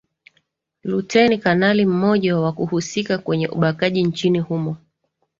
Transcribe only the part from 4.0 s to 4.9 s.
nchini humo